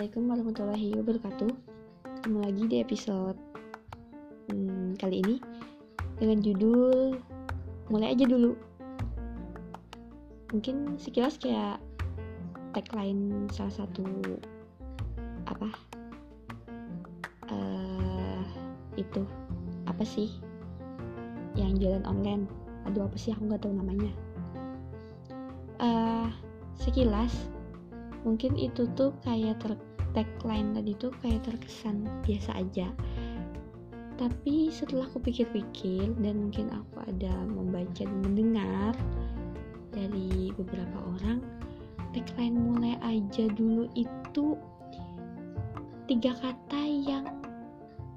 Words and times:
Assalamualaikum 0.00 0.32
warahmatullahi 0.32 0.88
wabarakatuh. 0.96 1.50
Ketemu 2.08 2.38
lagi 2.40 2.62
di 2.72 2.76
episode 2.80 3.36
hmm, 4.48 4.96
kali 4.96 5.20
ini 5.20 5.36
dengan 6.16 6.40
judul 6.40 7.20
mulai 7.92 8.16
aja 8.16 8.24
dulu. 8.24 8.56
Mungkin 10.56 10.96
sekilas 10.96 11.36
kayak 11.36 11.84
tagline 12.72 13.44
salah 13.52 13.84
satu 13.84 14.08
apa 15.44 15.68
uh, 17.52 18.40
itu 18.96 19.20
apa 19.84 20.00
sih 20.00 20.32
yang 21.60 21.76
jalan 21.76 22.08
online? 22.08 22.48
Aduh 22.88 23.04
apa 23.04 23.20
sih 23.20 23.36
aku 23.36 23.52
nggak 23.52 23.68
tahu 23.68 23.76
namanya. 23.76 24.16
Uh, 25.76 26.32
sekilas 26.80 27.52
mungkin 28.24 28.56
itu 28.56 28.88
tuh 28.96 29.12
kayak 29.24 29.60
ter 29.60 29.76
tagline 30.12 30.74
tadi 30.74 30.92
tuh 30.98 31.12
kayak 31.22 31.46
terkesan 31.46 32.06
biasa 32.26 32.50
aja. 32.58 32.88
Tapi 34.20 34.68
setelah 34.68 35.08
aku 35.08 35.24
pikir-pikir 35.24 36.12
dan 36.20 36.48
mungkin 36.48 36.68
aku 36.68 37.00
ada 37.08 37.32
membaca 37.48 38.04
dan 38.04 38.20
mendengar 38.20 38.92
dari 39.90 40.52
beberapa 40.54 40.98
orang 41.16 41.40
tagline 42.12 42.58
mulai 42.58 42.94
aja 43.00 43.48
dulu 43.54 43.86
itu 43.94 44.58
tiga 46.10 46.34
kata 46.42 46.82
yang 46.84 47.24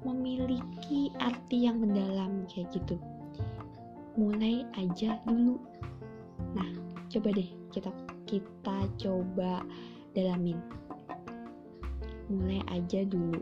memiliki 0.04 1.08
arti 1.22 1.64
yang 1.64 1.80
mendalam 1.80 2.44
kayak 2.52 2.68
gitu. 2.74 3.00
Mulai 4.20 4.66
aja 4.76 5.16
dulu. 5.24 5.56
Nah 6.52 6.68
coba 7.08 7.32
deh 7.32 7.48
kita 7.72 7.90
kita 8.28 8.76
coba 9.00 9.64
dalamin 10.12 10.58
mulai 12.28 12.60
aja 12.72 13.04
dulu. 13.04 13.40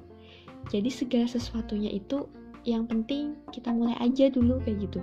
Jadi 0.70 0.90
segala 0.90 1.26
sesuatunya 1.26 1.90
itu 1.90 2.26
yang 2.62 2.86
penting 2.86 3.34
kita 3.50 3.74
mulai 3.74 3.98
aja 3.98 4.30
dulu 4.30 4.62
kayak 4.62 4.86
gitu. 4.86 5.00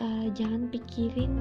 Uh, 0.00 0.32
jangan 0.32 0.64
pikirin 0.72 1.32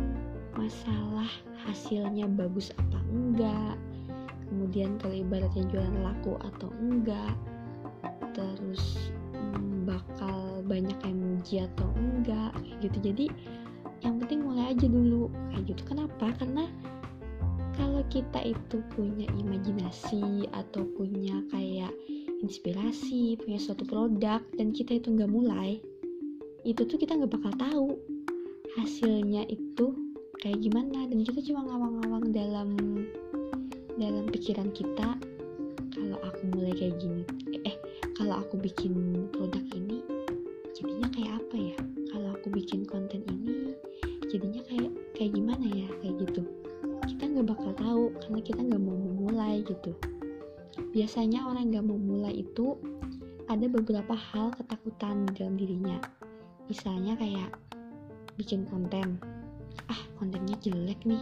masalah 0.59 1.31
hasilnya 1.63 2.27
bagus 2.27 2.75
apa 2.75 2.99
enggak 3.07 3.79
kemudian 4.49 4.97
kalau 4.99 5.15
ibaratnya 5.15 5.63
jualan 5.71 5.97
laku 6.03 6.35
atau 6.41 6.67
enggak 6.81 7.37
terus 8.33 9.13
hmm, 9.31 9.85
bakal 9.85 10.65
banyak 10.65 10.97
yang 11.05 11.17
muji 11.17 11.55
atau 11.63 11.87
enggak 11.95 12.51
kayak 12.57 12.77
gitu. 12.83 12.97
Jadi 13.13 13.25
yang 14.03 14.19
penting 14.19 14.43
mulai 14.43 14.73
aja 14.73 14.87
dulu 14.89 15.29
kayak 15.53 15.63
gitu. 15.75 15.81
Kenapa? 15.85 16.33
Karena 16.35 16.65
kalau 17.79 18.03
kita 18.11 18.43
itu 18.43 18.83
punya 18.91 19.31
imajinasi 19.39 20.51
atau 20.51 20.83
punya 20.99 21.39
kayak 21.47 21.95
inspirasi 22.43 23.39
punya 23.39 23.55
suatu 23.55 23.87
produk 23.87 24.43
dan 24.59 24.75
kita 24.75 24.99
itu 24.99 25.15
nggak 25.15 25.31
mulai 25.31 25.79
itu 26.67 26.83
tuh 26.83 26.99
kita 26.99 27.15
nggak 27.15 27.31
bakal 27.39 27.53
tahu 27.55 27.87
hasilnya 28.75 29.47
itu 29.47 29.95
kayak 30.39 30.59
gimana. 30.63 31.07
Dan 31.07 31.23
kita 31.23 31.39
cuma 31.51 31.67
ngawang-ngawang 31.67 32.25
dalam 32.31 32.69
dalam 33.99 34.25
pikiran 34.31 34.71
kita 34.71 35.19
kalau 35.91 36.17
aku 36.23 36.41
mulai 36.55 36.71
kayak 36.71 36.95
gini 37.03 37.27
eh 37.67 37.75
kalau 38.15 38.39
aku 38.39 38.55
bikin 38.55 39.27
produk 39.35 39.63
ini 39.75 39.99
jadinya 40.75 41.07
kayak 41.11 41.33
apa 41.43 41.55
ya? 41.59 41.77
Kalau 42.15 42.29
aku 42.35 42.47
bikin 42.51 42.87
konten 42.87 43.23
ini 43.27 43.75
jadinya 44.31 44.63
kayak 44.67 44.91
kayak 45.15 45.31
gimana 45.35 45.67
ya? 45.67 45.89
Kayak 45.99 46.15
gitu 46.27 46.41
kita 47.05 47.23
nggak 47.29 47.47
bakal 47.55 47.71
tahu 47.77 48.03
karena 48.19 48.39
kita 48.43 48.61
nggak 48.63 48.81
mau 48.81 48.97
memulai 48.97 49.61
gitu. 49.63 49.95
Biasanya 50.91 51.45
orang 51.45 51.69
nggak 51.69 51.85
mau 51.85 51.99
mulai 51.99 52.41
itu 52.41 52.79
ada 53.49 53.65
beberapa 53.65 54.13
hal 54.13 54.53
ketakutan 54.53 55.25
di 55.29 55.31
dalam 55.41 55.55
dirinya. 55.57 55.97
Misalnya 56.69 57.17
kayak 57.17 57.49
bikin 58.37 58.69
konten. 58.69 59.17
Ah 59.89 60.01
kontennya 60.21 60.53
jelek 60.61 61.01
nih. 61.05 61.21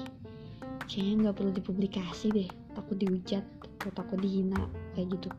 Kayaknya 0.88 1.16
nggak 1.28 1.36
perlu 1.40 1.52
dipublikasi 1.56 2.28
deh. 2.36 2.50
Takut 2.76 3.00
dihujat 3.00 3.44
atau 3.80 3.92
takut 3.96 4.20
dihina 4.20 4.68
kayak 4.96 5.16
gitu. 5.20 5.30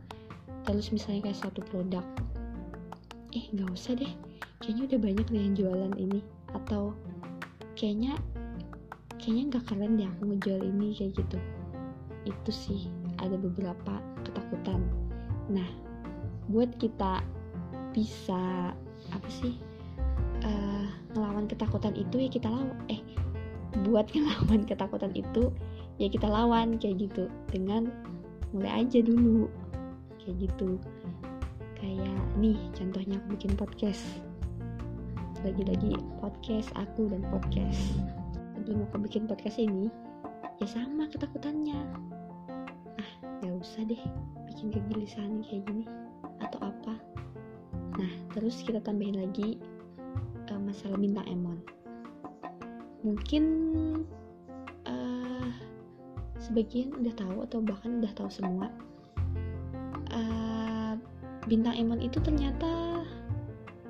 Terus 0.65 0.89
misalnya 0.93 1.29
kayak 1.29 1.41
satu 1.45 1.61
produk. 1.69 2.05
Eh 3.37 3.45
nggak 3.53 3.69
usah 3.73 3.97
deh. 3.97 4.13
Kayaknya 4.65 4.83
udah 4.89 5.01
banyak 5.01 5.27
deh 5.29 5.43
yang 5.45 5.55
jualan 5.57 5.95
ini. 6.01 6.21
Atau 6.57 6.97
kayaknya 7.77 8.17
kayaknya 9.19 9.43
nggak 9.55 9.65
keren 9.67 9.99
deh 9.99 10.07
aku 10.07 10.23
ngejual 10.33 10.63
ini 10.63 10.95
kayak 10.95 11.13
gitu. 11.19 11.39
Itu 12.25 12.51
sih 12.55 12.81
ada 13.19 13.35
beberapa 13.35 13.99
ketakutan. 14.23 14.81
Nah 15.51 15.69
buat 16.49 16.71
kita 16.79 17.21
bisa 17.93 18.73
apa 19.11 19.29
sih 19.29 19.59
uh, 20.47 20.87
ngelawan 21.13 21.51
ketakutan 21.51 21.93
itu 21.99 22.17
ya 22.25 22.31
kita 22.31 22.49
lawan 22.49 22.73
eh 22.89 23.03
buat 23.85 24.09
ngelawan 24.15 24.65
ketakutan 24.65 25.13
itu 25.13 25.51
ya 25.99 26.07
kita 26.07 26.31
lawan 26.31 26.79
kayak 26.79 27.11
gitu. 27.11 27.27
Dengan 27.51 27.91
mulai 28.55 28.87
aja 28.87 29.03
dulu 29.03 29.51
kayak 30.23 30.47
gitu. 30.47 30.79
Kayak 31.79 32.19
nih 32.39 32.59
contohnya 32.75 33.19
aku 33.19 33.35
bikin 33.35 33.53
podcast. 33.59 34.03
Lagi-lagi 35.47 35.95
podcast 36.19 36.75
aku 36.75 37.07
dan 37.07 37.23
podcast 37.31 38.18
sebelum 38.59 38.91
aku 38.91 39.07
bikin 39.07 39.31
podcast 39.31 39.63
ini? 39.63 39.87
Ya 40.59 40.67
sama 40.67 41.07
ketakutannya. 41.07 41.79
Ah 42.99 43.11
gak 43.39 43.55
usah 43.63 43.87
deh 43.87 44.03
bikin 44.51 44.75
kegelisahan 44.75 45.47
kayak 45.47 45.63
gini 45.71 45.87
atau 46.43 46.59
apa. 46.67 46.99
Nah 47.95 48.13
terus 48.35 48.59
kita 48.67 48.83
tambahin 48.83 49.23
lagi 49.23 49.63
uh, 50.51 50.59
masalah 50.59 50.99
bintang 50.99 51.31
emon. 51.31 51.63
Mungkin 53.07 53.45
uh, 54.91 55.51
sebagian 56.43 56.99
udah 56.99 57.15
tahu 57.15 57.47
atau 57.47 57.63
bahkan 57.63 58.03
udah 58.03 58.11
tahu 58.19 58.27
semua 58.27 58.67
uh, 60.11 60.99
bintang 61.47 61.79
emon 61.79 62.03
itu 62.03 62.19
ternyata 62.19 63.07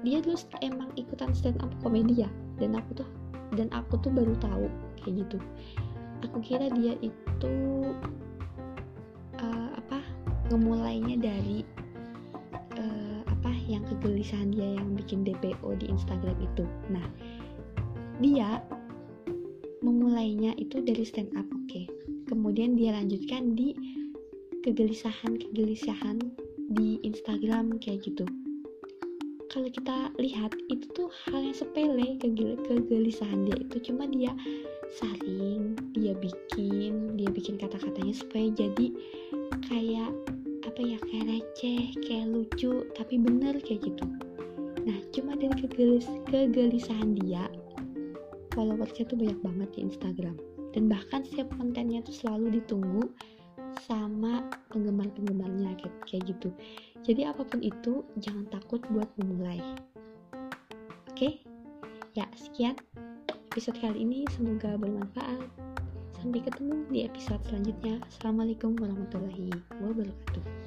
dia 0.05 0.21
dulu 0.21 0.37
emang 0.61 0.93
ikutan 1.01 1.33
stand 1.33 1.57
up 1.65 1.73
komedi 1.81 2.21
ya? 2.21 2.31
Dan 2.61 2.77
aku 2.77 3.01
tuh 3.01 3.09
dan 3.55 3.69
aku 3.73 3.97
tuh 4.01 4.13
baru 4.13 4.35
tahu 4.43 4.67
kayak 5.01 5.25
gitu. 5.25 5.39
Aku 6.27 6.39
kira 6.43 6.67
dia 6.75 6.99
itu 7.01 7.55
uh, 9.39 9.71
apa 9.79 10.03
ngemulainya 10.51 11.17
dari 11.21 11.63
uh, 12.77 13.21
apa 13.29 13.51
yang 13.71 13.87
kegelisahan 13.87 14.51
dia 14.51 14.77
yang 14.77 14.93
bikin 14.99 15.23
DPO 15.23 15.79
di 15.79 15.87
Instagram 15.89 16.37
itu. 16.43 16.65
Nah 16.91 17.07
dia 18.19 18.61
memulainya 19.81 20.59
itu 20.59 20.83
dari 20.83 21.07
stand 21.07 21.31
up 21.39 21.47
oke. 21.55 21.71
Okay. 21.71 21.87
kemudian 22.29 22.77
dia 22.77 22.93
lanjutkan 22.93 23.57
di 23.57 23.73
kegelisahan 24.61 25.41
kegelisahan 25.41 26.21
di 26.69 27.01
Instagram 27.01 27.81
kayak 27.81 28.05
gitu 28.05 28.29
kalau 29.49 29.69
kita 29.73 30.13
lihat 30.21 30.53
itu 30.69 30.85
tuh 30.93 31.09
hal 31.29 31.41
yang 31.41 31.57
sepele 31.57 32.21
kegel 32.21 32.61
kegelisahan 32.69 33.49
dia 33.49 33.57
itu. 33.57 33.77
Cuma 33.91 34.05
dia 34.05 34.33
saring 35.01 35.77
dia 35.97 36.13
bikin 36.17 37.17
dia 37.17 37.29
bikin 37.33 37.57
kata-katanya 37.57 38.13
supaya 38.13 38.49
jadi 38.53 38.87
kayak 39.69 40.13
apa 40.69 40.81
ya 40.85 40.99
kayak 41.09 41.27
receh 41.33 41.97
kayak 42.05 42.29
lucu 42.29 42.85
tapi 42.93 43.17
bener 43.17 43.57
kayak 43.65 43.89
gitu. 43.89 44.05
Nah 44.85 44.99
cuma 45.17 45.33
dari 45.37 45.57
kegelis 45.65 46.09
kegelisahan 46.29 47.17
dia 47.17 47.49
followersnya 48.53 49.09
tuh 49.09 49.17
banyak 49.17 49.41
banget 49.41 49.69
di 49.77 49.81
Instagram. 49.89 50.37
Dan 50.77 50.93
bahkan 50.93 51.25
setiap 51.25 51.49
kontennya 51.57 52.05
tuh 52.05 52.13
selalu 52.13 52.61
ditunggu 52.61 53.09
sama 53.89 54.45
penggemar-penggemarnya 54.69 55.73
kayak, 55.81 55.97
kayak 56.05 56.25
gitu 56.37 56.53
jadi 57.09 57.33
apa 57.33 57.41
pun 57.41 57.65
itu 57.65 58.05
jangan 58.21 58.45
takut 58.53 58.85
buat 58.93 59.09
memulai. 59.17 59.65
Oke? 61.09 61.41
Ya 62.13 62.29
sekian 62.37 62.77
episode 63.49 63.81
kali 63.81 64.05
ini. 64.05 64.29
Semoga 64.37 64.77
bermanfaat. 64.77 65.49
Sampai 66.21 66.45
ketemu 66.45 66.85
di 66.93 67.09
episode 67.09 67.41
selanjutnya. 67.49 67.97
Assalamualaikum 68.13 68.77
warahmatullahi 68.77 69.49
wabarakatuh 69.81 70.58